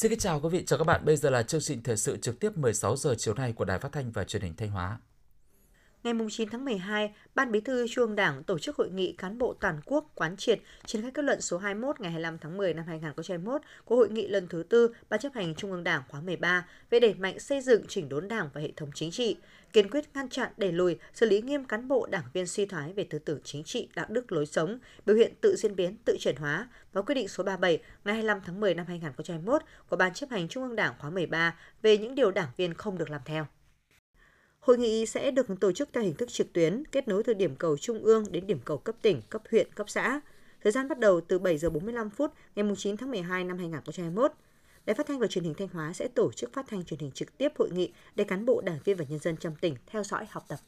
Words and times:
Xin 0.00 0.10
kính 0.10 0.18
chào 0.18 0.40
quý 0.40 0.48
vị, 0.48 0.64
chào 0.66 0.78
các 0.78 0.84
bạn. 0.84 1.04
Bây 1.04 1.16
giờ 1.16 1.30
là 1.30 1.42
chương 1.42 1.60
trình 1.60 1.82
thời 1.82 1.96
sự 1.96 2.16
trực 2.16 2.40
tiếp 2.40 2.58
16 2.58 2.96
giờ 2.96 3.14
chiều 3.18 3.34
nay 3.34 3.52
của 3.52 3.64
Đài 3.64 3.78
Phát 3.78 3.92
thanh 3.92 4.12
và 4.12 4.24
Truyền 4.24 4.42
hình 4.42 4.54
Thanh 4.56 4.70
Hóa. 4.70 4.98
Ngày 6.04 6.14
9 6.30 6.48
tháng 6.48 6.64
12, 6.64 7.14
Ban 7.34 7.52
Bí 7.52 7.60
thư 7.60 7.86
Trung 7.88 8.06
ương 8.06 8.16
Đảng 8.16 8.42
tổ 8.42 8.58
chức 8.58 8.76
hội 8.76 8.90
nghị 8.90 9.14
cán 9.18 9.38
bộ 9.38 9.54
toàn 9.60 9.80
quốc 9.84 10.10
quán 10.14 10.36
triệt 10.36 10.60
triển 10.86 11.02
khai 11.02 11.10
kết 11.10 11.24
luận 11.24 11.40
số 11.40 11.58
21 11.58 12.00
ngày 12.00 12.10
25 12.10 12.38
tháng 12.38 12.56
10 12.56 12.74
năm 12.74 12.84
2021 12.86 13.62
của 13.84 13.96
hội 13.96 14.08
nghị 14.08 14.28
lần 14.28 14.48
thứ 14.48 14.62
tư 14.62 14.94
Ban 15.08 15.20
chấp 15.20 15.34
hành 15.34 15.54
Trung 15.54 15.72
ương 15.72 15.84
Đảng 15.84 16.02
khóa 16.08 16.20
13 16.20 16.66
về 16.90 17.00
đẩy 17.00 17.14
mạnh 17.14 17.38
xây 17.38 17.60
dựng 17.60 17.84
chỉnh 17.88 18.08
đốn 18.08 18.28
Đảng 18.28 18.48
và 18.54 18.60
hệ 18.60 18.72
thống 18.76 18.90
chính 18.94 19.10
trị, 19.10 19.36
kiên 19.72 19.90
quyết 19.90 20.04
ngăn 20.14 20.28
chặn 20.28 20.52
đẩy 20.56 20.72
lùi, 20.72 20.98
xử 21.14 21.26
lý 21.26 21.42
nghiêm 21.42 21.64
cán 21.64 21.88
bộ 21.88 22.06
đảng 22.10 22.24
viên 22.32 22.46
suy 22.46 22.66
thoái 22.66 22.92
về 22.92 23.04
tư 23.04 23.18
tưởng 23.18 23.40
chính 23.44 23.64
trị, 23.64 23.88
đạo 23.94 24.06
đức 24.08 24.32
lối 24.32 24.46
sống, 24.46 24.78
biểu 25.06 25.16
hiện 25.16 25.32
tự 25.40 25.56
diễn 25.56 25.76
biến, 25.76 25.96
tự 26.04 26.16
chuyển 26.20 26.36
hóa 26.36 26.68
và 26.92 27.02
quyết 27.02 27.14
định 27.14 27.28
số 27.28 27.44
37 27.44 27.78
ngày 28.04 28.14
25 28.14 28.40
tháng 28.46 28.60
10 28.60 28.74
năm 28.74 28.86
2021 28.86 29.62
của 29.88 29.96
Ban 29.96 30.14
chấp 30.14 30.30
hành 30.30 30.48
Trung 30.48 30.62
ương 30.62 30.76
Đảng 30.76 30.94
khóa 30.98 31.10
13 31.10 31.56
về 31.82 31.98
những 31.98 32.14
điều 32.14 32.30
đảng 32.30 32.48
viên 32.56 32.74
không 32.74 32.98
được 32.98 33.10
làm 33.10 33.20
theo. 33.24 33.46
Hội 34.60 34.78
nghị 34.78 35.06
sẽ 35.06 35.30
được 35.30 35.46
tổ 35.60 35.72
chức 35.72 35.88
theo 35.92 36.02
hình 36.02 36.14
thức 36.14 36.28
trực 36.32 36.52
tuyến, 36.52 36.82
kết 36.92 37.08
nối 37.08 37.22
từ 37.22 37.34
điểm 37.34 37.56
cầu 37.56 37.76
trung 37.76 38.02
ương 38.02 38.24
đến 38.32 38.46
điểm 38.46 38.58
cầu 38.64 38.78
cấp 38.78 38.96
tỉnh, 39.02 39.22
cấp 39.30 39.42
huyện, 39.50 39.72
cấp 39.74 39.90
xã. 39.90 40.20
Thời 40.62 40.72
gian 40.72 40.88
bắt 40.88 40.98
đầu 40.98 41.20
từ 41.20 41.38
7 41.38 41.58
giờ 41.58 41.70
45 41.70 42.10
phút 42.10 42.32
ngày 42.56 42.66
9 42.76 42.96
tháng 42.96 43.10
12 43.10 43.44
năm 43.44 43.58
2021. 43.58 44.32
Đài 44.86 44.94
Phát 44.94 45.06
thanh 45.06 45.18
và 45.18 45.26
Truyền 45.26 45.44
hình 45.44 45.54
Thanh 45.54 45.68
Hóa 45.68 45.92
sẽ 45.92 46.08
tổ 46.08 46.32
chức 46.32 46.52
phát 46.52 46.66
thanh 46.68 46.84
truyền 46.84 47.00
hình 47.00 47.10
trực 47.10 47.38
tiếp 47.38 47.52
hội 47.58 47.70
nghị 47.70 47.92
để 48.14 48.24
cán 48.24 48.46
bộ, 48.46 48.60
đảng 48.60 48.78
viên 48.84 48.96
và 48.96 49.04
nhân 49.08 49.18
dân 49.18 49.36
trong 49.36 49.56
tỉnh 49.60 49.76
theo 49.86 50.04
dõi 50.04 50.26
học 50.30 50.44
tập. 50.48 50.58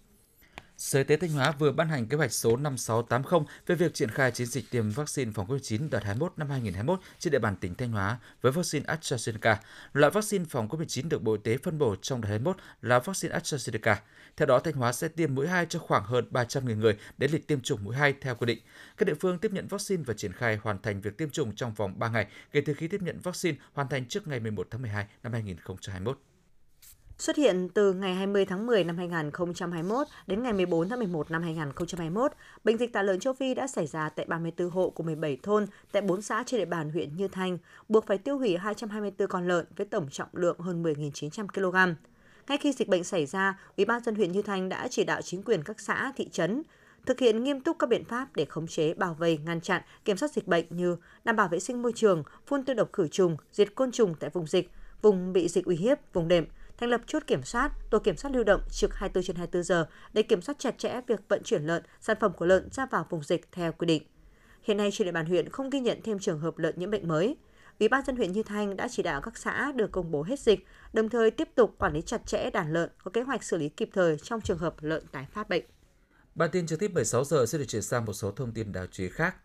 Sở 0.76 0.98
Y 0.98 1.04
tế 1.04 1.16
Thanh 1.16 1.30
Hóa 1.30 1.52
vừa 1.52 1.72
ban 1.72 1.88
hành 1.88 2.06
kế 2.06 2.16
hoạch 2.16 2.32
số 2.32 2.56
5680 2.56 3.40
về 3.66 3.74
việc 3.74 3.94
triển 3.94 4.10
khai 4.10 4.30
chiến 4.30 4.46
dịch 4.46 4.70
tiêm 4.70 4.90
vaccine 4.90 5.32
phòng 5.34 5.46
COVID-19 5.46 5.90
đợt 5.90 6.04
21 6.04 6.32
năm 6.36 6.50
2021 6.50 7.00
trên 7.18 7.30
địa 7.30 7.38
bàn 7.38 7.56
tỉnh 7.56 7.74
Thanh 7.74 7.92
Hóa 7.92 8.18
với 8.42 8.52
vaccine 8.52 8.86
AstraZeneca. 8.86 9.56
Loại 9.92 10.10
vaccine 10.10 10.44
phòng 10.50 10.68
COVID-19 10.68 11.08
được 11.08 11.22
Bộ 11.22 11.32
Y 11.32 11.40
tế 11.44 11.56
phân 11.56 11.78
bổ 11.78 11.96
trong 12.02 12.20
đợt 12.20 12.28
21 12.28 12.56
là 12.82 12.98
vaccine 12.98 13.38
AstraZeneca. 13.38 13.96
Theo 14.36 14.46
đó, 14.46 14.58
Thanh 14.58 14.74
Hóa 14.74 14.92
sẽ 14.92 15.08
tiêm 15.08 15.34
mũi 15.34 15.48
2 15.48 15.66
cho 15.66 15.78
khoảng 15.78 16.04
hơn 16.04 16.28
300.000 16.30 16.76
người 16.76 16.96
đến 17.18 17.30
lịch 17.30 17.46
tiêm 17.46 17.60
chủng 17.60 17.84
mũi 17.84 17.96
2 17.96 18.14
theo 18.20 18.34
quy 18.34 18.46
định. 18.46 18.58
Các 18.96 19.06
địa 19.06 19.14
phương 19.20 19.38
tiếp 19.38 19.52
nhận 19.52 19.66
vaccine 19.66 20.02
và 20.06 20.14
triển 20.14 20.32
khai 20.32 20.58
hoàn 20.62 20.82
thành 20.82 21.00
việc 21.00 21.18
tiêm 21.18 21.30
chủng 21.30 21.54
trong 21.54 21.74
vòng 21.74 21.98
3 21.98 22.08
ngày 22.08 22.26
kể 22.52 22.60
từ 22.60 22.74
khi 22.74 22.88
tiếp 22.88 23.02
nhận 23.02 23.20
vaccine 23.20 23.58
hoàn 23.72 23.88
thành 23.88 24.06
trước 24.06 24.26
ngày 24.26 24.40
11 24.40 24.66
tháng 24.70 24.82
12 24.82 25.06
năm 25.22 25.32
2021 25.32 26.18
xuất 27.22 27.36
hiện 27.36 27.68
từ 27.68 27.92
ngày 27.92 28.14
20 28.14 28.44
tháng 28.44 28.66
10 28.66 28.84
năm 28.84 28.96
2021 28.96 30.06
đến 30.26 30.42
ngày 30.42 30.52
14 30.52 30.88
tháng 30.88 30.98
11 30.98 31.30
năm 31.30 31.42
2021, 31.42 32.32
bệnh 32.64 32.78
dịch 32.78 32.92
tả 32.92 33.02
lợn 33.02 33.20
châu 33.20 33.32
Phi 33.32 33.54
đã 33.54 33.66
xảy 33.66 33.86
ra 33.86 34.08
tại 34.08 34.26
34 34.28 34.70
hộ 34.70 34.90
của 34.90 35.02
17 35.02 35.38
thôn 35.42 35.66
tại 35.92 36.02
4 36.02 36.22
xã 36.22 36.42
trên 36.46 36.60
địa 36.60 36.64
bàn 36.64 36.90
huyện 36.90 37.16
Như 37.16 37.28
Thanh, 37.28 37.58
buộc 37.88 38.06
phải 38.06 38.18
tiêu 38.18 38.38
hủy 38.38 38.56
224 38.56 39.28
con 39.28 39.48
lợn 39.48 39.66
với 39.76 39.86
tổng 39.86 40.08
trọng 40.10 40.28
lượng 40.32 40.58
hơn 40.58 40.82
10.900 40.82 41.46
kg. 41.46 41.94
Ngay 42.48 42.58
khi 42.58 42.72
dịch 42.72 42.88
bệnh 42.88 43.04
xảy 43.04 43.26
ra, 43.26 43.58
Ủy 43.76 43.84
ban 43.84 44.04
dân 44.04 44.14
huyện 44.14 44.32
Như 44.32 44.42
Thanh 44.42 44.68
đã 44.68 44.88
chỉ 44.90 45.04
đạo 45.04 45.22
chính 45.22 45.42
quyền 45.42 45.62
các 45.62 45.80
xã, 45.80 46.12
thị 46.16 46.28
trấn 46.32 46.62
thực 47.06 47.20
hiện 47.20 47.44
nghiêm 47.44 47.60
túc 47.60 47.78
các 47.78 47.88
biện 47.88 48.04
pháp 48.04 48.36
để 48.36 48.44
khống 48.44 48.66
chế, 48.66 48.94
bảo 48.94 49.14
vệ, 49.14 49.36
ngăn 49.36 49.60
chặn, 49.60 49.82
kiểm 50.04 50.16
soát 50.16 50.32
dịch 50.32 50.46
bệnh 50.46 50.64
như 50.70 50.96
đảm 51.24 51.36
bảo 51.36 51.48
vệ 51.48 51.60
sinh 51.60 51.82
môi 51.82 51.92
trường, 51.92 52.22
phun 52.46 52.64
tiêu 52.64 52.76
độc 52.76 52.92
khử 52.92 53.08
trùng, 53.08 53.36
diệt 53.52 53.74
côn 53.74 53.92
trùng 53.92 54.14
tại 54.20 54.30
vùng 54.30 54.46
dịch, 54.46 54.70
vùng 55.02 55.32
bị 55.32 55.48
dịch 55.48 55.64
uy 55.64 55.76
hiếp, 55.76 55.98
vùng 56.12 56.28
đệm, 56.28 56.44
thành 56.82 56.90
lập 56.90 57.00
chốt 57.06 57.22
kiểm 57.26 57.42
soát, 57.42 57.72
tổ 57.90 57.98
kiểm 57.98 58.16
soát 58.16 58.30
lưu 58.30 58.44
động 58.44 58.60
trực 58.70 58.94
24 58.94 59.24
trên 59.24 59.36
24 59.36 59.62
giờ 59.62 59.86
để 60.12 60.22
kiểm 60.22 60.42
soát 60.42 60.58
chặt 60.58 60.78
chẽ 60.78 61.00
việc 61.06 61.20
vận 61.28 61.42
chuyển 61.44 61.62
lợn, 61.62 61.82
sản 62.00 62.16
phẩm 62.20 62.32
của 62.36 62.46
lợn 62.46 62.68
ra 62.72 62.86
vào 62.86 63.06
vùng 63.10 63.22
dịch 63.22 63.52
theo 63.52 63.72
quy 63.72 63.86
định. 63.86 64.02
Hiện 64.62 64.76
nay 64.76 64.90
trên 64.92 65.06
địa 65.06 65.12
bàn 65.12 65.26
huyện 65.26 65.48
không 65.48 65.70
ghi 65.70 65.80
nhận 65.80 65.98
thêm 66.04 66.18
trường 66.18 66.38
hợp 66.40 66.58
lợn 66.58 66.74
nhiễm 66.78 66.90
bệnh 66.90 67.08
mới. 67.08 67.36
Ủy 67.80 67.88
ban 67.88 68.04
dân 68.04 68.16
huyện 68.16 68.32
Như 68.32 68.42
Thanh 68.42 68.76
đã 68.76 68.88
chỉ 68.90 69.02
đạo 69.02 69.20
các 69.20 69.38
xã 69.38 69.72
được 69.72 69.92
công 69.92 70.10
bố 70.10 70.22
hết 70.22 70.40
dịch, 70.40 70.66
đồng 70.92 71.08
thời 71.08 71.30
tiếp 71.30 71.48
tục 71.54 71.74
quản 71.78 71.94
lý 71.94 72.02
chặt 72.02 72.26
chẽ 72.26 72.50
đàn 72.50 72.72
lợn, 72.72 72.90
có 73.04 73.10
kế 73.10 73.22
hoạch 73.22 73.44
xử 73.44 73.56
lý 73.56 73.68
kịp 73.68 73.90
thời 73.92 74.16
trong 74.18 74.40
trường 74.40 74.58
hợp 74.58 74.74
lợn 74.80 75.06
tái 75.12 75.26
phát 75.32 75.48
bệnh. 75.48 75.64
Bản 76.34 76.50
tin 76.52 76.66
trực 76.66 76.80
tiếp 76.80 76.90
16 76.94 77.24
giờ 77.24 77.46
sẽ 77.46 77.58
được 77.58 77.64
chuyển 77.68 77.82
sang 77.82 78.04
một 78.04 78.12
số 78.12 78.30
thông 78.30 78.52
tin 78.52 78.72
đáng 78.72 78.86
chú 78.90 79.02
ý 79.02 79.08
khác. 79.08 79.36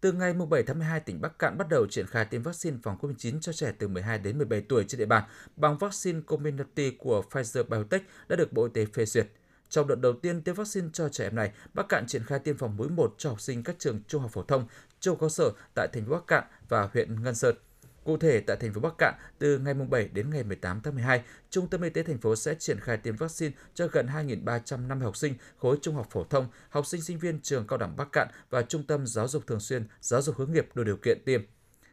Từ 0.00 0.12
ngày 0.12 0.32
7 0.32 0.62
tháng 0.62 0.78
12, 0.78 1.00
tỉnh 1.00 1.20
Bắc 1.20 1.38
Cạn 1.38 1.58
bắt 1.58 1.68
đầu 1.68 1.86
triển 1.86 2.06
khai 2.06 2.24
tiêm 2.24 2.42
vaccine 2.42 2.76
phòng 2.82 2.98
COVID-19 3.00 3.40
cho 3.40 3.52
trẻ 3.52 3.72
từ 3.78 3.88
12 3.88 4.18
đến 4.18 4.38
17 4.38 4.60
tuổi 4.60 4.84
trên 4.88 4.98
địa 4.98 5.06
bàn 5.06 5.24
bằng 5.56 5.78
vaccine 5.78 6.20
Comirnaty 6.26 6.90
của 6.90 7.22
Pfizer-BioNTech 7.30 8.00
đã 8.28 8.36
được 8.36 8.52
Bộ 8.52 8.64
Y 8.64 8.70
tế 8.74 8.86
phê 8.92 9.04
duyệt. 9.04 9.26
Trong 9.68 9.88
đợt 9.88 9.94
đầu 10.00 10.12
tiên 10.12 10.42
tiêm 10.42 10.54
vaccine 10.54 10.88
cho 10.92 11.08
trẻ 11.08 11.26
em 11.26 11.36
này, 11.36 11.52
Bắc 11.74 11.88
Cạn 11.88 12.06
triển 12.06 12.24
khai 12.24 12.38
tiêm 12.38 12.56
phòng 12.56 12.76
mũi 12.76 12.88
1 12.88 13.14
cho 13.18 13.28
học 13.28 13.40
sinh 13.40 13.62
các 13.62 13.76
trường 13.78 14.00
trung 14.08 14.22
học 14.22 14.30
phổ 14.32 14.42
thông, 14.42 14.66
trung 15.00 15.18
cơ 15.18 15.28
sở 15.28 15.50
tại 15.74 15.88
thành 15.92 16.04
phố 16.06 16.12
Bắc 16.12 16.26
Cạn 16.26 16.44
và 16.68 16.88
huyện 16.92 17.22
Ngân 17.22 17.34
Sơn. 17.34 17.56
Cụ 18.06 18.16
thể, 18.16 18.40
tại 18.40 18.56
thành 18.56 18.72
phố 18.72 18.80
Bắc 18.80 18.98
Cạn, 18.98 19.14
từ 19.38 19.58
ngày 19.58 19.74
7 19.74 20.08
đến 20.08 20.30
ngày 20.30 20.42
18 20.42 20.80
tháng 20.80 20.94
12, 20.94 21.22
Trung 21.50 21.68
tâm 21.68 21.82
Y 21.82 21.90
tế 21.90 22.02
thành 22.02 22.18
phố 22.18 22.36
sẽ 22.36 22.54
triển 22.54 22.80
khai 22.80 22.96
tiêm 22.96 23.16
vaccine 23.16 23.54
cho 23.74 23.86
gần 23.92 24.06
2.350 24.06 25.00
học 25.00 25.16
sinh 25.16 25.34
khối 25.58 25.76
trung 25.82 25.94
học 25.94 26.06
phổ 26.10 26.24
thông, 26.24 26.48
học 26.68 26.86
sinh 26.86 27.02
sinh 27.02 27.18
viên 27.18 27.40
trường 27.40 27.66
cao 27.66 27.78
đẳng 27.78 27.96
Bắc 27.96 28.12
Cạn 28.12 28.28
và 28.50 28.62
Trung 28.62 28.82
tâm 28.82 29.06
Giáo 29.06 29.28
dục 29.28 29.46
Thường 29.46 29.60
xuyên, 29.60 29.86
Giáo 30.00 30.22
dục 30.22 30.36
hướng 30.36 30.52
nghiệp 30.52 30.68
đủ 30.74 30.84
điều 30.84 30.96
kiện 30.96 31.24
tiêm. 31.24 31.42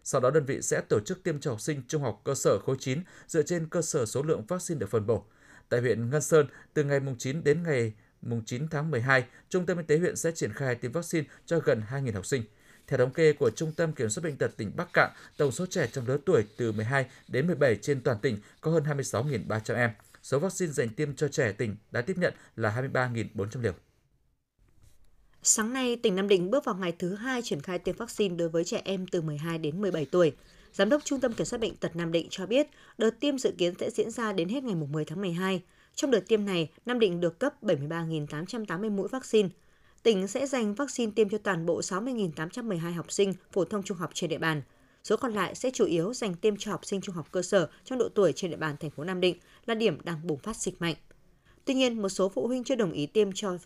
Sau 0.04 0.22
đó 0.22 0.32
đơn 0.32 0.46
vị 0.46 0.62
sẽ 0.62 0.82
tổ 0.90 1.00
chức 1.00 1.24
tiêm 1.24 1.40
cho 1.40 1.52
học 1.52 1.62
sinh 1.62 1.82
trung 1.88 2.02
học 2.02 2.22
cơ 2.24 2.36
sở 2.36 2.60
khối 2.60 2.76
9 2.80 3.00
dựa 3.28 3.44
trên 3.44 3.70
cơ 3.70 3.82
sở 3.82 4.06
số 4.06 4.24
lượng 4.24 4.46
vaccine 4.46 4.80
được 4.80 4.90
phân 4.90 5.06
bổ. 5.06 5.26
Tại 5.70 5.82
huyện 5.82 6.10
Ngân 6.10 6.22
Sơn, 6.22 6.48
từ 6.74 6.84
ngày 6.84 7.00
9 7.18 7.44
đến 7.44 7.64
ngày 7.64 7.94
9 8.46 8.68
tháng 8.68 8.92
12, 8.92 9.26
Trung 9.50 9.66
tâm 9.66 9.78
Y 9.78 9.84
tế 9.88 9.98
huyện 9.98 10.16
sẽ 10.16 10.32
triển 10.32 10.54
khai 10.54 10.76
tiêm 10.76 10.92
vaccine 10.92 11.28
cho 11.46 11.60
gần 11.60 11.82
2.000 11.92 12.14
học 12.14 12.26
sinh. 12.26 12.44
Theo 12.88 12.98
thống 12.98 13.14
kê 13.14 13.34
của 13.34 13.50
Trung 13.50 13.72
tâm 13.72 13.94
Kiểm 13.94 14.10
soát 14.10 14.22
Bệnh 14.24 14.38
tật 14.38 14.58
tỉnh 14.58 14.72
Bắc 14.76 14.94
Cạn, 14.94 15.12
tổng 15.38 15.52
số 15.52 15.66
trẻ 15.66 15.88
trong 15.94 16.08
lứa 16.08 16.18
tuổi 16.26 16.44
từ 16.58 16.72
12 16.72 17.06
đến 17.28 17.48
17 17.48 17.76
trên 17.76 18.02
toàn 18.02 18.18
tỉnh 18.22 18.38
có 18.62 18.72
hơn 18.72 18.84
26.300 18.84 19.76
em. 19.76 19.90
Số 20.24 20.40
vaccine 20.40 20.72
dành 20.72 20.90
tiêm 20.90 21.16
cho 21.16 21.28
trẻ 21.28 21.52
tỉnh 21.52 21.76
đã 21.92 22.02
tiếp 22.02 22.18
nhận 22.18 22.34
là 22.56 22.82
23.400 22.94 23.62
liều. 23.62 23.74
Sáng 25.44 25.74
nay, 25.74 25.96
tỉnh 25.96 26.16
Nam 26.16 26.28
Định 26.28 26.52
bước 26.52 26.66
vào 26.66 26.76
ngày 26.76 26.92
thứ 27.00 27.16
hai 27.16 27.42
triển 27.42 27.62
khai 27.62 27.80
tiêm 27.80 27.96
vaccine 27.96 28.36
đối 28.36 28.50
với 28.50 28.64
trẻ 28.64 28.82
em 28.86 29.08
từ 29.08 29.22
12 29.22 29.58
đến 29.58 29.82
17 29.82 30.06
tuổi. 30.06 30.36
Giám 30.74 30.90
đốc 30.90 31.06
Trung 31.06 31.20
tâm 31.20 31.34
Kiểm 31.34 31.46
soát 31.46 31.60
Bệnh 31.60 31.76
tật 31.76 31.96
Nam 31.96 32.12
Định 32.12 32.28
cho 32.30 32.46
biết, 32.46 32.68
đợt 32.98 33.20
tiêm 33.20 33.38
dự 33.38 33.52
kiến 33.58 33.74
sẽ 33.80 33.90
diễn 33.90 34.12
ra 34.12 34.34
đến 34.34 34.50
hết 34.50 34.64
ngày 34.64 34.76
10 34.76 35.06
tháng 35.06 35.22
12. 35.22 35.62
Trong 35.96 36.12
đợt 36.12 36.28
tiêm 36.28 36.46
này, 36.46 36.70
Nam 36.86 37.00
Định 37.00 37.20
được 37.20 37.40
cấp 37.40 37.64
73.880 37.64 38.90
mũi 38.90 39.08
vaccine, 39.08 39.50
tỉnh 40.04 40.28
sẽ 40.28 40.48
dành 40.48 40.74
vaccine 40.74 41.12
tiêm 41.16 41.30
cho 41.30 41.38
toàn 41.38 41.66
bộ 41.66 41.80
60.812 41.80 42.94
học 42.94 43.12
sinh 43.12 43.34
phổ 43.52 43.66
thông 43.66 43.84
trung 43.84 43.98
học 43.98 44.10
trên 44.14 44.30
địa 44.30 44.38
bàn. 44.38 44.62
Số 45.04 45.18
còn 45.18 45.34
lại 45.34 45.56
sẽ 45.56 45.72
chủ 45.72 45.86
yếu 45.86 46.14
dành 46.14 46.36
tiêm 46.36 46.56
cho 46.58 46.72
học 46.72 46.86
sinh 46.86 47.02
trung 47.02 47.16
học 47.16 47.28
cơ 47.32 47.42
sở 47.42 47.70
trong 47.84 48.00
độ 48.00 48.10
tuổi 48.10 48.34
trên 48.36 48.52
địa 48.52 48.58
bàn 48.58 48.76
thành 48.80 48.92
phố 48.92 49.04
Nam 49.04 49.22
Định 49.22 49.38
là 49.66 49.76
điểm 49.76 49.98
đang 50.04 50.28
bùng 50.28 50.40
phát 50.40 50.56
dịch 50.56 50.82
mạnh. 50.82 50.96
Tuy 51.66 51.74
nhiên, 51.74 52.02
một 52.02 52.10
số 52.10 52.30
phụ 52.30 52.48
huynh 52.48 52.64
chưa 52.64 52.76
đồng 52.76 52.92
ý 52.92 53.06
tiêm 53.06 53.30
cho 53.36 53.58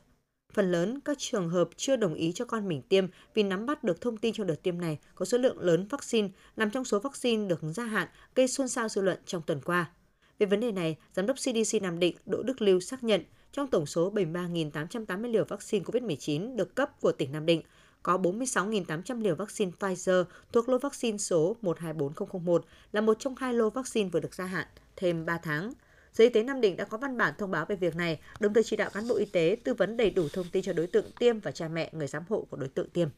Phần 0.54 0.72
lớn 0.72 1.00
các 1.06 1.18
trường 1.20 1.50
hợp 1.50 1.70
chưa 1.76 1.96
đồng 1.96 2.14
ý 2.14 2.32
cho 2.32 2.46
con 2.46 2.68
mình 2.68 2.82
tiêm 2.82 3.08
vì 3.34 3.44
nắm 3.44 3.66
bắt 3.66 3.84
được 3.84 4.02
thông 4.02 4.18
tin 4.18 4.34
trong 4.34 4.48
đợt 4.48 4.64
tiêm 4.64 4.82
này 4.82 4.98
có 5.16 5.26
số 5.26 5.38
lượng 5.38 5.60
lớn 5.60 5.88
vaccine 5.90 6.30
nằm 6.58 6.70
trong 6.70 6.86
số 6.86 7.00
vaccine 7.00 7.48
được 7.48 7.60
gia 7.64 7.86
hạn 7.86 8.08
gây 8.36 8.48
xôn 8.48 8.68
xao 8.68 8.90
dư 8.90 9.02
luận 9.02 9.18
trong 9.26 9.42
tuần 9.42 9.62
qua. 9.62 9.92
Về 10.40 10.48
vấn 10.48 10.60
đề 10.60 10.72
này, 10.72 10.96
Giám 11.16 11.26
đốc 11.26 11.38
CDC 11.38 11.82
Nam 11.82 12.00
Định 12.00 12.16
Đỗ 12.26 12.44
Đức 12.44 12.62
Lưu 12.62 12.80
xác 12.80 13.04
nhận 13.04 13.24
trong 13.52 13.68
tổng 13.68 13.86
số 13.86 14.14
73.880 14.14 15.32
liều 15.32 15.46
vaccine 15.46 15.86
COVID-19 15.86 16.56
được 16.56 16.76
cấp 16.76 17.02
của 17.02 17.12
tỉnh 17.12 17.32
Nam 17.32 17.46
Định, 17.46 17.62
có 18.04 18.18
46.800 18.18 19.22
liều 19.22 19.36
vaccine 19.36 19.72
Pfizer 19.80 20.24
thuộc 20.52 20.70
lô 20.70 20.78
vaccine 20.78 21.18
số 21.18 21.56
124001 21.62 22.66
là 22.92 23.02
một 23.02 23.20
trong 23.20 23.36
hai 23.38 23.54
lô 23.54 23.70
vaccine 23.70 24.10
vừa 24.10 24.20
được 24.20 24.36
gia 24.36 24.46
hạn 24.46 24.68
thêm 24.96 25.26
3 25.26 25.38
tháng. 25.38 25.74
Sở 26.14 26.24
Y 26.24 26.30
tế 26.30 26.44
Nam 26.44 26.62
Định 26.62 26.78
đã 26.78 26.86
có 26.86 26.98
văn 26.98 27.18
bản 27.18 27.34
thông 27.38 27.52
báo 27.52 27.66
về 27.66 27.76
việc 27.76 27.96
này, 27.96 28.20
đồng 28.40 28.54
thời 28.54 28.64
chỉ 28.64 28.76
đạo 28.76 28.90
cán 28.94 29.08
bộ 29.08 29.16
y 29.16 29.26
tế 29.26 29.58
tư 29.64 29.74
vấn 29.74 29.98
đầy 29.98 30.10
đủ 30.10 30.28
thông 30.34 30.46
tin 30.52 30.64
cho 30.64 30.74
đối 30.74 30.88
tượng 30.88 31.06
tiêm 31.20 31.40
và 31.40 31.52
cha 31.52 31.68
mẹ, 31.68 31.90
người 31.94 32.08
giám 32.08 32.24
hộ 32.30 32.48
của 32.50 32.58
đối 32.58 32.70
tượng 32.70 32.90
tiêm. 32.90 33.10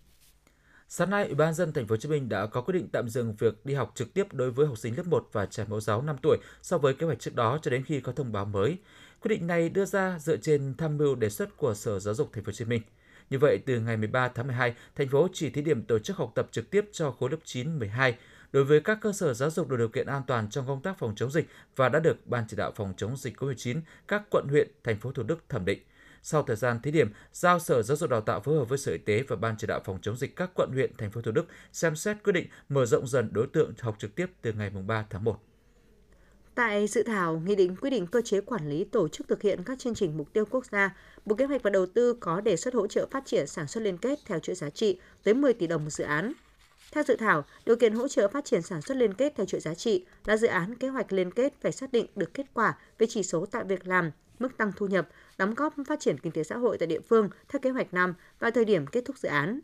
Sáng 0.92 1.09
nay, 1.09 1.25
Ủy 1.25 1.36
ban 1.36 1.53
dân 1.53 1.74
thành 1.74 1.88
phố 1.88 1.94
Hồ 1.94 1.98
Chí 1.98 2.09
Minh 2.09 2.30
đã 2.30 2.45
có 2.45 2.62
quyết 2.62 2.74
định 2.74 2.88
tạm 2.92 3.09
dừng 3.09 3.36
việc 3.39 3.65
đi 3.65 3.74
học 3.74 3.92
trực 3.95 4.13
tiếp 4.13 4.33
đối 4.33 4.51
với 4.51 4.68
học 4.68 4.77
sinh 4.77 4.98
lớp 4.98 5.07
1 5.07 5.30
và 5.31 5.45
trẻ 5.45 5.65
mẫu 5.69 5.80
giáo 5.80 6.01
5 6.01 6.15
tuổi 6.21 6.38
so 6.62 6.77
với 6.77 6.94
kế 6.94 7.06
hoạch 7.06 7.19
trước 7.19 7.36
đó 7.36 7.59
cho 7.62 7.71
đến 7.71 7.83
khi 7.83 8.00
có 8.00 8.12
thông 8.12 8.31
báo 8.31 8.45
mới. 8.45 8.77
Quyết 9.21 9.30
định 9.30 9.48
này 9.48 9.69
đưa 9.69 9.86
ra 9.86 10.19
dựa 10.19 10.38
trên 10.38 10.74
tham 10.77 10.98
mưu 10.98 11.16
đề 11.16 11.30
xuất 11.30 11.57
của 11.57 11.74
Sở 11.74 12.00
Giáo 12.00 12.13
dục 12.13 12.30
Thành 12.33 12.44
phố 12.44 12.50
Hồ 12.50 12.54
Chí 12.54 12.66
Minh. 12.66 12.81
Như 13.30 13.39
vậy, 13.39 13.60
từ 13.66 13.80
ngày 13.80 13.98
13 13.98 14.27
tháng 14.27 14.48
12, 14.48 14.74
thành 14.95 15.07
phố 15.07 15.27
chỉ 15.33 15.50
thí 15.50 15.62
điểm 15.62 15.83
tổ 15.83 16.00
chức 16.00 16.18
học 16.18 16.31
tập 16.36 16.48
trực 16.51 16.69
tiếp 16.69 16.86
cho 16.92 17.12
khối 17.12 17.30
lớp 17.30 17.38
9, 17.44 17.80
12 17.80 18.16
đối 18.51 18.63
với 18.63 18.81
các 18.81 18.98
cơ 19.01 19.13
sở 19.13 19.33
giáo 19.33 19.50
dục 19.50 19.68
đủ 19.68 19.77
điều 19.77 19.88
kiện 19.88 20.07
an 20.07 20.21
toàn 20.27 20.50
trong 20.50 20.68
công 20.68 20.81
tác 20.81 21.00
phòng 21.00 21.13
chống 21.16 21.31
dịch 21.31 21.48
và 21.75 21.89
đã 21.89 22.00
được 22.00 22.27
Ban 22.27 22.44
chỉ 22.48 22.57
đạo 22.57 22.71
phòng 22.75 22.94
chống 22.98 23.18
dịch 23.18 23.38
COVID-19 23.38 23.81
các 24.07 24.24
quận 24.30 24.48
huyện, 24.50 24.68
thành 24.83 25.00
phố 25.00 25.12
Thủ 25.12 25.24
Đức 25.24 25.44
thẩm 25.50 25.65
định. 25.65 25.80
Sau 26.24 26.44
thời 26.44 26.56
gian 26.56 26.81
thí 26.81 26.92
điểm, 26.92 27.12
giao 27.33 27.60
Sở 27.60 27.81
Giáo 27.81 27.98
dục 27.98 28.10
Đào 28.10 28.22
tạo 28.22 28.39
phối 28.39 28.57
hợp 28.57 28.69
với 28.69 28.77
Sở 28.77 28.92
Y 28.92 28.98
tế 28.98 29.24
và 29.27 29.36
Ban 29.36 29.56
chỉ 29.57 29.68
đạo 29.68 29.81
phòng 29.86 30.00
chống 30.01 30.18
dịch 30.18 30.36
các 30.36 30.51
quận 30.54 30.69
huyện, 30.74 30.98
thành 30.98 31.12
phố 31.12 31.22
Thủ 31.22 31.31
Đức 31.31 31.45
xem 31.74 31.95
xét 31.95 32.18
quyết 32.24 32.33
định 32.33 32.48
mở 32.69 32.86
rộng 32.86 33.07
dần 33.07 33.30
đối 33.31 33.48
tượng 33.48 33.74
học 33.80 33.95
trực 34.00 34.15
tiếp 34.15 34.27
từ 34.42 34.54
ngày 34.54 34.69
3 34.69 35.06
tháng 35.10 35.24
1. 35.24 35.49
Tại 36.59 36.88
dự 36.88 37.03
thảo, 37.03 37.41
Nghị 37.45 37.56
định 37.56 37.75
quy 37.81 37.89
định 37.89 38.07
cơ 38.07 38.21
chế 38.21 38.41
quản 38.41 38.69
lý 38.69 38.83
tổ 38.83 39.07
chức 39.07 39.27
thực 39.27 39.41
hiện 39.41 39.63
các 39.65 39.79
chương 39.79 39.95
trình 39.95 40.17
mục 40.17 40.33
tiêu 40.33 40.45
quốc 40.50 40.65
gia, 40.65 40.95
Bộ 41.25 41.35
Kế 41.35 41.45
hoạch 41.45 41.63
và 41.63 41.69
Đầu 41.69 41.85
tư 41.85 42.13
có 42.19 42.41
đề 42.41 42.56
xuất 42.56 42.73
hỗ 42.73 42.88
trợ 42.88 43.07
phát 43.11 43.25
triển 43.25 43.47
sản 43.47 43.67
xuất 43.67 43.81
liên 43.81 43.97
kết 43.97 44.19
theo 44.25 44.39
chuỗi 44.39 44.56
giá 44.56 44.69
trị 44.69 45.00
tới 45.23 45.33
10 45.33 45.53
tỷ 45.53 45.67
đồng 45.67 45.83
một 45.83 45.89
dự 45.89 46.03
án. 46.03 46.33
Theo 46.91 47.03
dự 47.03 47.15
thảo, 47.15 47.45
điều 47.65 47.75
kiện 47.75 47.94
hỗ 47.94 48.07
trợ 48.07 48.27
phát 48.27 48.45
triển 48.45 48.61
sản 48.61 48.81
xuất 48.81 48.97
liên 48.97 49.13
kết 49.13 49.33
theo 49.35 49.45
chuỗi 49.45 49.61
giá 49.61 49.73
trị 49.73 50.06
là 50.25 50.38
dự 50.38 50.47
án 50.47 50.75
kế 50.75 50.88
hoạch 50.88 51.13
liên 51.13 51.31
kết 51.31 51.53
phải 51.61 51.71
xác 51.71 51.91
định 51.91 52.06
được 52.15 52.33
kết 52.33 52.45
quả 52.53 52.77
về 52.97 53.07
chỉ 53.09 53.23
số 53.23 53.45
tạo 53.45 53.63
việc 53.63 53.88
làm, 53.88 54.12
mức 54.39 54.57
tăng 54.57 54.71
thu 54.75 54.88
nhập, 54.88 55.07
đóng 55.38 55.55
góp 55.55 55.73
phát 55.88 56.00
triển 56.00 56.17
kinh 56.17 56.31
tế 56.31 56.44
xã 56.44 56.57
hội 56.57 56.77
tại 56.77 56.88
địa 56.88 57.01
phương 57.09 57.29
theo 57.47 57.59
kế 57.59 57.69
hoạch 57.69 57.94
năm 57.94 58.13
và 58.39 58.51
thời 58.51 58.65
điểm 58.65 58.88
kết 58.88 59.05
thúc 59.05 59.17
dự 59.17 59.29
án. 59.29 59.59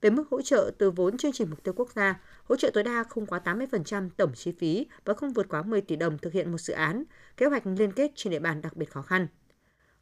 Về 0.00 0.10
mức 0.10 0.24
hỗ 0.30 0.42
trợ 0.42 0.70
từ 0.78 0.90
vốn 0.90 1.16
chương 1.16 1.32
trình 1.32 1.50
mục 1.50 1.62
tiêu 1.62 1.74
quốc 1.76 1.90
gia, 1.94 2.20
hỗ 2.44 2.56
trợ 2.56 2.70
tối 2.74 2.84
đa 2.84 3.04
không 3.04 3.26
quá 3.26 3.40
80% 3.44 4.08
tổng 4.16 4.32
chi 4.34 4.52
phí 4.58 4.86
và 5.04 5.14
không 5.14 5.32
vượt 5.32 5.46
quá 5.48 5.62
10 5.62 5.80
tỷ 5.80 5.96
đồng 5.96 6.18
thực 6.18 6.32
hiện 6.32 6.52
một 6.52 6.58
dự 6.58 6.74
án, 6.74 7.04
kế 7.36 7.46
hoạch 7.46 7.66
liên 7.66 7.92
kết 7.92 8.10
trên 8.14 8.30
địa 8.30 8.38
bàn 8.38 8.62
đặc 8.62 8.76
biệt 8.76 8.90
khó 8.90 9.02
khăn. 9.02 9.26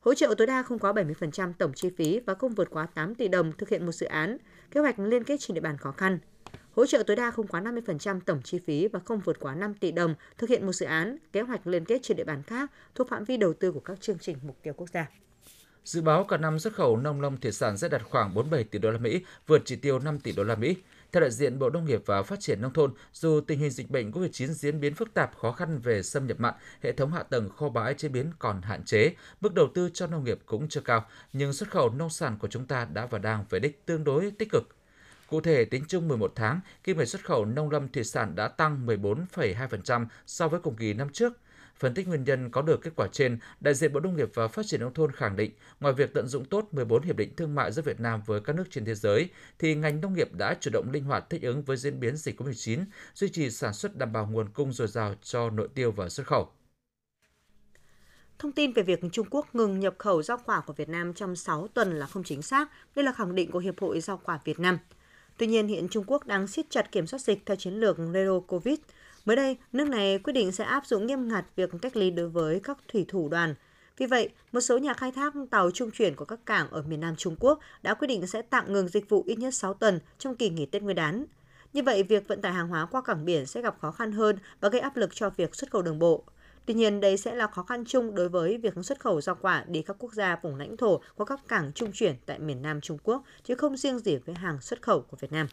Hỗ 0.00 0.14
trợ 0.14 0.34
tối 0.38 0.46
đa 0.46 0.62
không 0.62 0.78
quá 0.78 0.92
70% 0.92 1.52
tổng 1.58 1.72
chi 1.74 1.90
phí 1.96 2.20
và 2.20 2.34
không 2.34 2.54
vượt 2.54 2.70
quá 2.70 2.86
8 2.86 3.14
tỷ 3.14 3.28
đồng 3.28 3.52
thực 3.58 3.68
hiện 3.68 3.86
một 3.86 3.92
dự 3.92 4.06
án, 4.06 4.36
kế 4.70 4.80
hoạch 4.80 4.98
liên 4.98 5.24
kết 5.24 5.36
trên 5.40 5.54
địa 5.54 5.60
bàn 5.60 5.76
khó 5.76 5.92
khăn. 5.92 6.18
Hỗ 6.72 6.86
trợ 6.86 7.02
tối 7.06 7.16
đa 7.16 7.30
không 7.30 7.46
quá 7.46 7.60
50% 7.60 8.20
tổng 8.20 8.42
chi 8.42 8.58
phí 8.58 8.88
và 8.88 8.98
không 8.98 9.20
vượt 9.20 9.40
quá 9.40 9.54
5 9.54 9.74
tỷ 9.74 9.92
đồng 9.92 10.14
thực 10.38 10.50
hiện 10.50 10.66
một 10.66 10.72
dự 10.72 10.86
án, 10.86 11.18
kế 11.32 11.40
hoạch 11.40 11.66
liên 11.66 11.84
kết 11.84 11.98
trên 12.02 12.16
địa 12.16 12.24
bàn 12.24 12.42
khác 12.42 12.70
thuộc 12.94 13.08
phạm 13.08 13.24
vi 13.24 13.36
đầu 13.36 13.52
tư 13.52 13.72
của 13.72 13.80
các 13.80 14.00
chương 14.00 14.18
trình 14.18 14.36
mục 14.42 14.56
tiêu 14.62 14.74
quốc 14.76 14.88
gia. 14.88 15.06
Dự 15.84 16.00
báo 16.02 16.24
cả 16.24 16.36
năm 16.36 16.58
xuất 16.58 16.74
khẩu 16.74 16.96
nông 16.96 17.20
lâm 17.20 17.36
thủy 17.36 17.52
sản 17.52 17.78
sẽ 17.78 17.88
đạt 17.88 18.02
khoảng 18.02 18.34
47 18.34 18.64
tỷ 18.64 18.78
đô 18.78 18.90
la 18.90 18.98
Mỹ, 18.98 19.24
vượt 19.46 19.62
chỉ 19.64 19.76
tiêu 19.76 19.98
5 19.98 20.18
tỷ 20.18 20.32
đô 20.32 20.44
la 20.44 20.54
Mỹ. 20.54 20.76
Theo 21.12 21.20
đại 21.20 21.30
diện 21.30 21.58
Bộ 21.58 21.70
Nông 21.70 21.84
nghiệp 21.84 22.02
và 22.06 22.22
Phát 22.22 22.40
triển 22.40 22.62
nông 22.62 22.72
thôn, 22.72 22.92
dù 23.12 23.40
tình 23.40 23.58
hình 23.58 23.70
dịch 23.70 23.90
bệnh 23.90 24.10
COVID-19 24.10 24.46
diễn 24.46 24.80
biến 24.80 24.94
phức 24.94 25.14
tạp, 25.14 25.36
khó 25.36 25.52
khăn 25.52 25.78
về 25.78 26.02
xâm 26.02 26.26
nhập 26.26 26.40
mặn, 26.40 26.54
hệ 26.82 26.92
thống 26.92 27.12
hạ 27.12 27.22
tầng 27.22 27.48
kho 27.48 27.68
bãi 27.68 27.94
chế 27.94 28.08
biến 28.08 28.32
còn 28.38 28.62
hạn 28.62 28.84
chế, 28.84 29.14
mức 29.40 29.54
đầu 29.54 29.68
tư 29.74 29.90
cho 29.94 30.06
nông 30.06 30.24
nghiệp 30.24 30.38
cũng 30.46 30.68
chưa 30.68 30.80
cao, 30.80 31.06
nhưng 31.32 31.52
xuất 31.52 31.70
khẩu 31.70 31.90
nông 31.90 32.10
sản 32.10 32.38
của 32.38 32.48
chúng 32.48 32.66
ta 32.66 32.84
đã 32.92 33.06
và 33.06 33.18
đang 33.18 33.44
về 33.50 33.58
đích 33.58 33.86
tương 33.86 34.04
đối 34.04 34.30
tích 34.30 34.50
cực. 34.52 34.68
Cụ 35.26 35.40
thể, 35.40 35.64
tính 35.64 35.84
chung 35.88 36.08
11 36.08 36.32
tháng, 36.34 36.60
kim 36.84 36.98
ngạch 36.98 37.08
xuất 37.08 37.24
khẩu 37.24 37.44
nông 37.44 37.70
lâm 37.70 37.88
thủy 37.88 38.04
sản 38.04 38.34
đã 38.34 38.48
tăng 38.48 38.86
14,2% 38.86 40.06
so 40.26 40.48
với 40.48 40.60
cùng 40.60 40.76
kỳ 40.76 40.94
năm 40.94 41.08
trước. 41.12 41.32
Phân 41.78 41.94
tích 41.94 42.08
nguyên 42.08 42.24
nhân 42.24 42.50
có 42.50 42.62
được 42.62 42.82
kết 42.82 42.90
quả 42.96 43.08
trên, 43.12 43.38
đại 43.60 43.74
diện 43.74 43.92
Bộ 43.92 44.00
Nông 44.00 44.16
nghiệp 44.16 44.30
và 44.34 44.48
Phát 44.48 44.66
triển 44.66 44.80
nông 44.80 44.94
thôn 44.94 45.12
khẳng 45.12 45.36
định, 45.36 45.52
ngoài 45.80 45.94
việc 45.94 46.14
tận 46.14 46.26
dụng 46.26 46.44
tốt 46.44 46.68
14 46.72 47.02
hiệp 47.02 47.16
định 47.16 47.36
thương 47.36 47.54
mại 47.54 47.72
giữa 47.72 47.82
Việt 47.82 48.00
Nam 48.00 48.22
với 48.26 48.40
các 48.40 48.56
nước 48.56 48.64
trên 48.70 48.84
thế 48.84 48.94
giới, 48.94 49.28
thì 49.58 49.74
ngành 49.74 50.00
nông 50.00 50.14
nghiệp 50.14 50.28
đã 50.32 50.56
chủ 50.60 50.70
động 50.72 50.90
linh 50.92 51.04
hoạt 51.04 51.30
thích 51.30 51.42
ứng 51.42 51.62
với 51.62 51.76
diễn 51.76 52.00
biến 52.00 52.16
dịch 52.16 52.40
COVID-19, 52.40 52.84
duy 53.14 53.28
trì 53.28 53.50
sản 53.50 53.72
xuất 53.72 53.96
đảm 53.96 54.12
bảo 54.12 54.26
nguồn 54.26 54.48
cung 54.48 54.72
dồi 54.72 54.88
dào 54.88 55.14
cho 55.22 55.50
nội 55.50 55.68
tiêu 55.74 55.92
và 55.92 56.08
xuất 56.08 56.26
khẩu. 56.26 56.50
Thông 58.38 58.52
tin 58.52 58.72
về 58.72 58.82
việc 58.82 59.00
Trung 59.12 59.26
Quốc 59.30 59.54
ngừng 59.54 59.80
nhập 59.80 59.94
khẩu 59.98 60.22
rau 60.22 60.38
quả 60.46 60.60
của 60.60 60.72
Việt 60.72 60.88
Nam 60.88 61.14
trong 61.14 61.36
6 61.36 61.68
tuần 61.68 61.98
là 61.98 62.06
không 62.06 62.24
chính 62.24 62.42
xác. 62.42 62.70
Đây 62.96 63.04
là 63.04 63.12
khẳng 63.12 63.34
định 63.34 63.50
của 63.50 63.58
Hiệp 63.58 63.80
hội 63.80 64.00
Rau 64.00 64.20
quả 64.24 64.38
Việt 64.44 64.58
Nam. 64.60 64.78
Tuy 65.38 65.46
nhiên, 65.46 65.68
hiện 65.68 65.88
Trung 65.88 66.04
Quốc 66.06 66.26
đang 66.26 66.46
siết 66.46 66.66
chặt 66.70 66.92
kiểm 66.92 67.06
soát 67.06 67.18
dịch 67.18 67.46
theo 67.46 67.56
chiến 67.56 67.74
lược 67.74 67.98
Zero 67.98 68.40
Covid. 68.40 68.78
Mới 69.24 69.36
đây, 69.36 69.56
nước 69.72 69.88
này 69.88 70.18
quyết 70.18 70.32
định 70.32 70.52
sẽ 70.52 70.64
áp 70.64 70.86
dụng 70.86 71.06
nghiêm 71.06 71.28
ngặt 71.28 71.44
việc 71.56 71.70
cách 71.82 71.96
ly 71.96 72.10
đối 72.10 72.28
với 72.28 72.60
các 72.60 72.78
thủy 72.88 73.04
thủ 73.08 73.28
đoàn. 73.28 73.54
Vì 73.96 74.06
vậy, 74.06 74.28
một 74.52 74.60
số 74.60 74.78
nhà 74.78 74.94
khai 74.94 75.12
thác 75.12 75.34
tàu 75.50 75.70
trung 75.70 75.90
chuyển 75.90 76.14
của 76.14 76.24
các 76.24 76.40
cảng 76.46 76.70
ở 76.70 76.82
miền 76.82 77.00
Nam 77.00 77.16
Trung 77.16 77.36
Quốc 77.40 77.58
đã 77.82 77.94
quyết 77.94 78.08
định 78.08 78.26
sẽ 78.26 78.42
tạm 78.42 78.72
ngừng 78.72 78.88
dịch 78.88 79.08
vụ 79.08 79.22
ít 79.26 79.38
nhất 79.38 79.54
6 79.54 79.74
tuần 79.74 80.00
trong 80.18 80.36
kỳ 80.36 80.50
nghỉ 80.50 80.66
Tết 80.66 80.82
Nguyên 80.82 80.96
đán. 80.96 81.24
Như 81.72 81.82
vậy, 81.82 82.02
việc 82.02 82.28
vận 82.28 82.40
tải 82.40 82.52
hàng 82.52 82.68
hóa 82.68 82.86
qua 82.86 83.02
cảng 83.02 83.24
biển 83.24 83.46
sẽ 83.46 83.62
gặp 83.62 83.76
khó 83.80 83.90
khăn 83.90 84.12
hơn 84.12 84.38
và 84.60 84.68
gây 84.68 84.80
áp 84.80 84.96
lực 84.96 85.14
cho 85.14 85.30
việc 85.30 85.54
xuất 85.54 85.70
khẩu 85.70 85.82
đường 85.82 85.98
bộ. 85.98 86.24
Tuy 86.66 86.74
nhiên, 86.74 87.00
đây 87.00 87.16
sẽ 87.16 87.34
là 87.34 87.46
khó 87.46 87.62
khăn 87.62 87.84
chung 87.84 88.14
đối 88.14 88.28
với 88.28 88.58
việc 88.58 88.74
xuất 88.82 89.00
khẩu 89.00 89.20
rau 89.20 89.34
quả 89.40 89.64
đi 89.68 89.82
các 89.82 89.96
quốc 89.98 90.12
gia 90.12 90.36
vùng 90.42 90.56
lãnh 90.56 90.76
thổ 90.76 91.00
qua 91.16 91.26
các 91.26 91.40
cảng 91.48 91.72
trung 91.72 91.92
chuyển 91.92 92.16
tại 92.26 92.38
miền 92.38 92.62
Nam 92.62 92.80
Trung 92.80 92.98
Quốc, 93.02 93.22
chứ 93.44 93.54
không 93.54 93.76
riêng 93.76 93.98
gì 93.98 94.16
với 94.16 94.34
hàng 94.34 94.60
xuất 94.60 94.82
khẩu 94.82 95.00
của 95.00 95.16
Việt 95.20 95.32
Nam. 95.32 95.46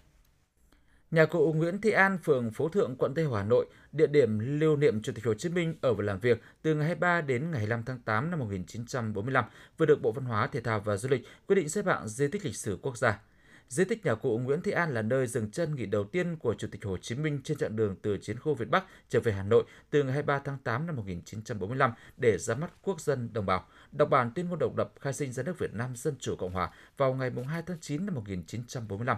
Nhà 1.12 1.26
cụ 1.26 1.54
Nguyễn 1.54 1.82
Thị 1.82 1.92
An, 1.92 2.18
phường 2.18 2.52
Phố 2.52 2.70
Thượng, 2.70 2.96
quận 2.96 3.14
Tây 3.14 3.26
Hồ, 3.26 3.36
Hà 3.36 3.44
Nội, 3.44 3.66
địa 3.92 4.08
điểm 4.08 4.60
lưu 4.60 4.76
niệm 4.76 5.02
Chủ 5.02 5.12
tịch 5.16 5.26
Hồ 5.26 5.34
Chí 5.34 5.50
Minh 5.50 5.76
ở 5.82 5.94
và 5.94 6.04
làm 6.04 6.20
việc 6.20 6.42
từ 6.62 6.76
ngày 6.76 6.86
23 6.86 7.22
đến 7.22 7.42
ngày 7.52 7.60
25 7.60 7.84
tháng 7.86 8.00
8 8.00 8.32
năm 8.32 8.40
1945 8.40 9.46
vừa 9.78 9.86
được 9.86 10.02
Bộ 10.02 10.12
Văn 10.12 10.26
hóa, 10.26 10.48
Thể 10.48 10.62
thao 10.62 10.80
và 10.80 10.98
Du 10.98 11.10
lịch 11.10 11.22
quyết 11.48 11.56
định 11.56 11.70
xếp 11.70 11.86
hạng 11.86 12.08
di 12.08 12.28
tích 12.28 12.46
lịch 12.46 12.56
sử 12.56 12.80
quốc 12.82 12.98
gia. 12.98 13.20
Di 13.68 13.86
tích 13.86 14.06
nhà 14.06 14.16
cụ 14.16 14.38
Nguyễn 14.38 14.62
Thị 14.62 14.72
An 14.72 14.94
là 14.94 15.02
nơi 15.02 15.28
dừng 15.28 15.52
chân 15.52 15.76
nghỉ 15.76 15.86
đầu 15.86 16.04
tiên 16.04 16.36
của 16.36 16.54
Chủ 16.54 16.68
tịch 16.72 16.86
Hồ 16.86 16.98
Chí 16.98 17.16
Minh 17.16 17.42
trên 17.44 17.58
chặng 17.58 17.76
đường 17.76 17.96
từ 18.02 18.18
chiến 18.18 18.40
khu 18.40 18.54
Việt 18.54 18.70
Bắc 18.70 18.86
trở 19.10 19.20
về 19.20 19.32
Hà 19.32 19.44
Nội 19.44 19.64
từ 19.90 20.04
ngày 20.04 20.14
23 20.14 20.40
tháng 20.40 20.58
8 20.64 20.88
năm 20.88 20.96
1945 20.96 21.94
để 22.18 22.38
ra 22.38 22.56
mắt 22.56 22.72
quốc 22.82 23.02
dân 23.02 23.30
đồng 23.34 23.46
bào, 23.46 23.68
đọc 23.92 24.10
bản 24.10 24.32
tuyên 24.36 24.50
ngôn 24.50 24.60
độc 24.60 24.78
lập 24.78 24.92
khai 25.02 25.14
sinh 25.14 25.32
ra 25.32 25.44
nước 25.44 25.60
Việt 25.60 25.74
Nam 25.74 25.96
Dân 25.96 26.16
Chủ 26.20 26.36
Cộng 26.36 26.54
Hòa 26.54 26.72
vào 26.98 27.14
ngày 27.14 27.32
2 27.48 27.62
tháng 27.62 27.78
9 27.82 28.06
năm 28.06 28.16
1945. 28.16 29.18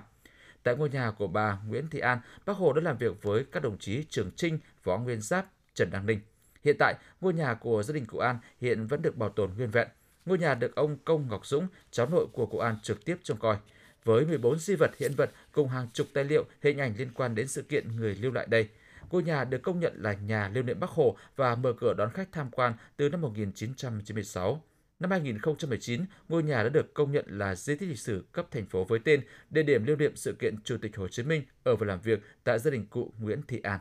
Tại 0.63 0.75
ngôi 0.75 0.89
nhà 0.89 1.11
của 1.11 1.27
bà 1.27 1.57
Nguyễn 1.67 1.89
Thị 1.89 1.99
An, 1.99 2.19
Bác 2.45 2.57
Hồ 2.57 2.73
đã 2.73 2.81
làm 2.81 2.97
việc 2.97 3.23
với 3.23 3.45
các 3.51 3.63
đồng 3.63 3.77
chí 3.77 4.05
Trường 4.09 4.31
Trinh, 4.35 4.59
Võ 4.83 4.97
Nguyên 4.97 5.21
Giáp, 5.21 5.45
Trần 5.73 5.89
Đăng 5.91 6.05
Ninh. 6.05 6.19
Hiện 6.63 6.75
tại, 6.79 6.95
ngôi 7.21 7.33
nhà 7.33 7.53
của 7.53 7.83
gia 7.83 7.93
đình 7.93 8.05
cụ 8.05 8.17
An 8.17 8.37
hiện 8.61 8.87
vẫn 8.87 9.01
được 9.01 9.17
bảo 9.17 9.29
tồn 9.29 9.51
nguyên 9.57 9.71
vẹn. 9.71 9.87
Ngôi 10.25 10.37
nhà 10.37 10.55
được 10.55 10.75
ông 10.75 10.97
Công 11.05 11.27
Ngọc 11.27 11.45
Dũng, 11.45 11.67
cháu 11.91 12.09
nội 12.09 12.27
của 12.33 12.45
cụ 12.45 12.57
An 12.57 12.77
trực 12.83 13.05
tiếp 13.05 13.17
trông 13.23 13.37
coi 13.37 13.57
với 14.03 14.25
14 14.25 14.59
di 14.59 14.75
vật 14.75 14.91
hiện 14.99 15.11
vật 15.17 15.31
cùng 15.51 15.69
hàng 15.69 15.87
chục 15.93 16.07
tài 16.13 16.23
liệu 16.23 16.45
hình 16.61 16.77
ảnh 16.77 16.93
liên 16.97 17.11
quan 17.13 17.35
đến 17.35 17.47
sự 17.47 17.61
kiện 17.61 17.95
người 17.95 18.15
lưu 18.15 18.31
lại 18.31 18.47
đây. 18.49 18.69
Ngôi 19.11 19.23
nhà 19.23 19.43
được 19.43 19.61
công 19.61 19.79
nhận 19.79 19.93
là 19.95 20.13
nhà 20.13 20.49
lưu 20.53 20.63
niệm 20.63 20.79
Bắc 20.79 20.89
Hồ 20.89 21.17
và 21.35 21.55
mở 21.55 21.73
cửa 21.73 21.93
đón 21.93 22.09
khách 22.13 22.31
tham 22.31 22.51
quan 22.51 22.73
từ 22.97 23.09
năm 23.09 23.21
1996. 23.21 24.61
Năm 25.03 25.11
2019, 25.11 26.05
ngôi 26.29 26.43
nhà 26.43 26.63
đã 26.63 26.69
được 26.69 26.93
công 26.93 27.11
nhận 27.11 27.25
là 27.27 27.55
di 27.55 27.75
tích 27.75 27.89
lịch 27.89 27.99
sử 27.99 28.25
cấp 28.31 28.47
thành 28.51 28.65
phố 28.65 28.83
với 28.83 28.99
tên 28.99 29.21
địa 29.49 29.63
điểm 29.63 29.85
lưu 29.85 29.95
niệm 29.95 30.15
sự 30.15 30.33
kiện 30.33 30.55
Chủ 30.63 30.77
tịch 30.81 30.97
Hồ 30.97 31.07
Chí 31.07 31.23
Minh 31.23 31.43
ở 31.63 31.75
và 31.75 31.85
làm 31.87 32.01
việc 32.01 32.19
tại 32.43 32.59
gia 32.59 32.71
đình 32.71 32.85
cụ 32.89 33.11
Nguyễn 33.19 33.41
Thị 33.47 33.59
An. 33.63 33.79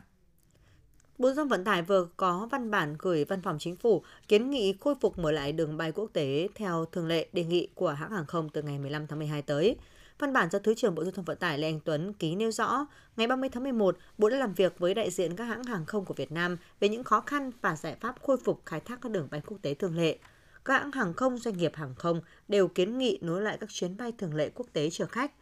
Bộ 1.19 1.28
Giao 1.28 1.34
thông 1.34 1.48
Vận 1.48 1.64
tải 1.64 1.82
vừa 1.82 2.08
có 2.16 2.48
văn 2.50 2.70
bản 2.70 2.96
gửi 2.98 3.24
Văn 3.24 3.42
phòng 3.42 3.58
Chính 3.58 3.76
phủ 3.76 4.02
kiến 4.28 4.50
nghị 4.50 4.74
khôi 4.80 4.94
phục 5.00 5.19
mở 5.19 5.32
lại 5.32 5.52
đường 5.52 5.76
bay 5.76 5.92
quốc 5.92 6.10
tế 6.12 6.48
theo 6.54 6.84
thường 6.92 7.06
lệ 7.06 7.28
đề 7.32 7.44
nghị 7.44 7.69
của 7.74 7.90
hãng 7.90 8.10
hàng 8.10 8.26
không 8.26 8.48
từ 8.48 8.62
ngày 8.62 8.78
15 8.78 9.06
tháng 9.06 9.19
12 9.19 9.42
tới. 9.42 9.76
Văn 10.19 10.32
bản 10.32 10.50
do 10.50 10.58
Thứ 10.58 10.74
trưởng 10.74 10.94
Bộ 10.94 11.04
Giao 11.04 11.12
thông 11.12 11.24
Vận 11.24 11.38
tải 11.38 11.58
Lê 11.58 11.69
Anh 11.69 11.80
Tuấn 11.80 12.12
ký 12.12 12.34
nêu 12.36 12.50
rõ, 12.50 12.86
ngày 13.16 13.26
30 13.26 13.48
tháng 13.48 13.62
11, 13.62 13.96
Bộ 14.19 14.28
đã 14.28 14.36
làm 14.36 14.54
việc 14.54 14.78
với 14.78 14.94
đại 14.94 15.10
diện 15.10 15.36
các 15.36 15.44
hãng 15.44 15.64
hàng 15.64 15.86
không 15.86 16.04
của 16.04 16.14
Việt 16.14 16.32
Nam 16.32 16.56
về 16.80 16.88
những 16.88 17.04
khó 17.04 17.20
khăn 17.20 17.50
và 17.60 17.76
giải 17.76 17.96
pháp 18.00 18.22
khôi 18.22 18.36
phục 18.44 18.62
khai 18.66 18.80
thác 18.80 18.98
các 19.02 19.12
đường 19.12 19.28
bay 19.30 19.40
quốc 19.46 19.58
tế 19.62 19.74
thường 19.74 19.96
lệ. 19.96 20.19
Các 20.64 20.78
hãng 20.78 20.92
hàng 20.92 21.14
không, 21.14 21.38
doanh 21.38 21.56
nghiệp 21.56 21.72
hàng 21.74 21.94
không 21.94 22.20
đều 22.48 22.69
kiến 22.69 22.98
nghị 22.98 23.19
nối 23.22 23.42
lại 23.42 23.58
các 23.60 23.70
chuyến 23.70 23.96
bay 23.96 24.12
thường 24.19 24.34
lệ 24.34 24.50
quốc 24.54 24.66
tế 24.72 24.90
chở 24.90 25.06
khách. 25.06 25.32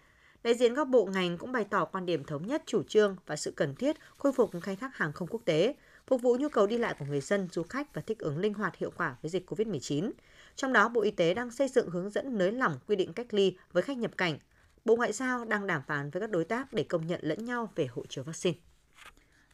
Đại 0.43 0.55
diện 0.55 0.75
các 0.75 0.89
bộ 0.89 1.05
ngành 1.05 1.39
cũng 1.39 1.53
bày 1.53 1.65
tỏ 1.65 1.85
quan 1.85 2.07
điểm 2.07 2.25
thống 2.25 2.47
nhất 2.47 2.63
chủ 2.67 2.83
trương 2.83 3.17
và 3.27 3.37
sự 3.37 3.53
cần 3.57 3.75
thiết 3.75 3.97
khôi 4.17 4.33
phục 4.33 4.51
khai 4.63 4.77
thác 4.77 4.97
hàng 4.97 5.13
không 5.13 5.29
quốc 5.29 5.43
tế, 5.45 5.75
phục 6.07 6.23
vụ 6.23 6.37
nhu 6.37 6.49
cầu 6.49 6.67
đi 6.67 6.79
lại 6.79 6.95
của 6.99 7.05
người 7.05 7.21
dân, 7.21 7.49
du 7.53 7.63
khách 7.63 7.95
và 7.95 8.03
thích 8.03 8.19
ứng 8.19 8.39
linh 8.39 8.55
hoạt 8.55 8.77
hiệu 8.77 8.93
quả 8.97 9.17
với 9.23 9.31
dịch 9.31 9.51
COVID-19. 9.51 10.11
Trong 10.57 10.73
đó, 10.73 10.89
Bộ 10.89 11.01
Y 11.01 11.11
tế 11.11 11.35
đang 11.35 11.51
xây 11.51 11.69
dựng 11.69 11.91
hướng 11.91 12.11
dẫn 12.11 12.39
nới 12.39 12.53
lỏng 12.53 12.79
quy 12.87 12.97
định 12.97 13.13
cách 13.13 13.35
ly 13.35 13.57
với 13.73 13.83
khách 13.83 13.99
nhập 13.99 14.17
cảnh, 14.17 14.39
Bộ 14.85 14.97
Ngoại 14.97 15.13
giao 15.13 15.45
đang 15.45 15.67
đàm 15.67 15.83
phán 15.87 16.11
với 16.11 16.21
các 16.21 16.31
đối 16.31 16.45
tác 16.45 16.73
để 16.73 16.83
công 16.83 17.07
nhận 17.07 17.21
lẫn 17.23 17.45
nhau 17.45 17.73
về 17.75 17.87
hộ 17.87 18.07
chiếu 18.09 18.25
vaccine. 18.25 18.59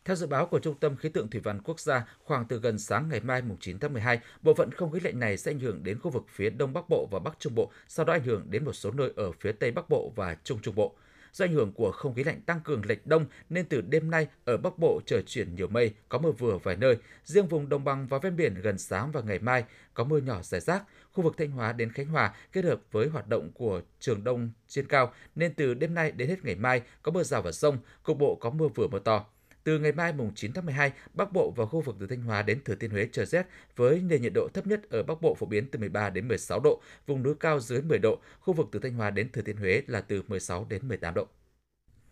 Theo 0.07 0.17
dự 0.17 0.27
báo 0.27 0.47
của 0.47 0.59
Trung 0.59 0.75
tâm 0.81 0.97
Khí 0.97 1.09
tượng 1.09 1.31
Thủy 1.31 1.41
văn 1.41 1.61
Quốc 1.65 1.81
gia, 1.81 2.07
khoảng 2.25 2.45
từ 2.45 2.59
gần 2.59 2.79
sáng 2.79 3.09
ngày 3.09 3.21
mai 3.21 3.43
9 3.61 3.79
tháng 3.79 3.93
12, 3.93 4.21
bộ 4.43 4.55
phận 4.55 4.71
không 4.73 4.91
khí 4.91 5.01
lạnh 5.01 5.19
này 5.19 5.37
sẽ 5.37 5.51
ảnh 5.51 5.59
hưởng 5.59 5.83
đến 5.83 5.99
khu 5.99 6.11
vực 6.11 6.25
phía 6.29 6.51
Đông 6.51 6.73
Bắc 6.73 6.89
Bộ 6.89 7.09
và 7.11 7.19
Bắc 7.19 7.37
Trung 7.39 7.55
Bộ, 7.55 7.71
sau 7.89 8.07
đó 8.07 8.13
ảnh 8.13 8.25
hưởng 8.25 8.47
đến 8.51 8.65
một 8.65 8.73
số 8.73 8.91
nơi 8.91 9.13
ở 9.17 9.33
phía 9.33 9.53
Tây 9.53 9.71
Bắc 9.71 9.89
Bộ 9.89 10.13
và 10.17 10.37
Trung 10.45 10.59
Trung 10.63 10.75
Bộ. 10.75 10.95
Do 11.33 11.45
ảnh 11.45 11.53
hưởng 11.53 11.73
của 11.73 11.93
không 11.93 12.15
khí 12.15 12.25
lạnh 12.25 12.41
tăng 12.41 12.61
cường 12.61 12.87
lệch 12.87 13.07
đông 13.07 13.27
nên 13.51 13.67
từ 13.67 13.81
đêm 13.81 14.11
nay 14.11 14.27
ở 14.45 14.57
Bắc 14.57 14.79
Bộ 14.79 15.01
trời 15.07 15.23
chuyển 15.27 15.55
nhiều 15.55 15.69
mây, 15.69 15.95
có 16.09 16.19
mưa 16.19 16.31
vừa 16.31 16.59
vài 16.59 16.77
nơi. 16.77 16.97
Riêng 17.25 17.47
vùng 17.47 17.69
đồng 17.69 17.85
bằng 17.85 18.07
và 18.07 18.19
ven 18.19 18.37
biển 18.37 18.55
gần 18.55 18.79
sáng 18.79 19.13
và 19.13 19.21
ngày 19.21 19.39
mai 19.39 19.65
có 19.95 20.05
mưa 20.05 20.19
nhỏ 20.19 20.43
rải 20.43 20.61
rác. 20.61 20.83
Khu 21.13 21.25
vực 21.25 21.35
Thanh 21.39 21.51
Hóa 21.51 21.73
đến 21.73 21.93
Khánh 21.93 22.07
Hòa 22.07 22.35
kết 22.53 22.65
hợp 22.65 22.81
với 22.93 23.09
hoạt 23.09 23.29
động 23.29 23.51
của 23.55 23.81
trường 24.01 24.25
đông 24.25 24.51
trên 24.69 24.87
cao 24.87 25.13
nên 25.35 25.55
từ 25.55 25.75
đêm 25.75 25.95
nay 25.95 26.13
đến 26.13 26.29
hết 26.29 26.45
ngày 26.45 26.55
mai 26.55 26.83
có 27.03 27.13
mưa 27.13 27.23
rào 27.23 27.43
và 27.43 27.53
rông, 27.53 27.79
cục 28.03 28.19
bộ 28.19 28.35
có 28.35 28.51
mưa 28.51 28.69
vừa 28.69 28.89
mưa 28.89 28.99
to. 28.99 29.27
Từ 29.67 29.79
ngày 29.79 29.93
mai 29.93 30.13
mùng 30.13 30.35
9 30.35 30.53
tháng 30.53 30.67
12, 30.67 30.93
Bắc 31.15 31.33
Bộ 31.33 31.53
và 31.57 31.67
khu 31.67 31.81
vực 31.81 31.97
từ 32.01 32.07
Thanh 32.07 32.23
Hóa 32.23 32.43
đến 32.43 32.65
Thừa 32.65 32.75
Thiên 32.75 32.91
Huế 32.91 33.09
trời 33.13 33.27
rét 33.27 33.47
với 33.77 34.01
nền 34.01 34.23
nhiệt 34.23 34.33
độ 34.35 34.49
thấp 34.55 34.67
nhất 34.67 34.91
ở 34.91 35.03
Bắc 35.03 35.23
Bộ 35.23 35.35
phổ 35.35 35.47
biến 35.47 35.67
từ 35.71 35.79
13 35.79 36.11
đến 36.11 36.29
16 36.29 36.61
độ, 36.61 36.81
vùng 37.07 37.23
núi 37.23 37.35
cao 37.41 37.61
dưới 37.61 37.83
10 37.83 37.99
độ, 37.99 38.19
khu 38.41 38.55
vực 38.55 38.69
từ 38.73 38.79
Thanh 38.79 38.95
Hóa 38.95 39.11
đến 39.11 39.33
Thừa 39.33 39.43
Thiên 39.43 39.57
Huế 39.57 39.83
là 39.87 40.01
từ 40.01 40.23
16 40.29 40.67
đến 40.69 40.89
18 40.89 41.15
độ. 41.15 41.27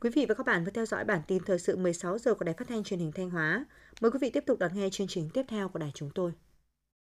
Quý 0.00 0.11
vị 0.11 0.26
và 0.28 0.34
các 0.34 0.46
bạn 0.46 0.64
vừa 0.64 0.70
theo 0.70 0.87
dõi 0.87 1.04
bản 1.04 1.20
tin 1.26 1.42
thời 1.46 1.58
sự 1.58 1.76
16 1.76 2.18
giờ 2.18 2.34
của 2.34 2.44
Đài 2.44 2.54
Phát 2.58 2.68
thanh 2.68 2.84
Truyền 2.84 3.00
hình 3.00 3.12
Thanh 3.12 3.30
Hóa. 3.30 3.64
Mời 4.00 4.11
quý 4.11 4.18
vị 4.23 4.30
tiếp 4.30 4.44
tục 4.46 4.58
đón 4.58 4.75
nghe 4.75 4.88
chương 4.90 5.08
trình 5.08 5.30
tiếp 5.34 5.42
theo 5.49 5.68
của 5.68 5.78
đài 5.78 5.90
chúng 5.94 6.11
tôi. 6.14 6.32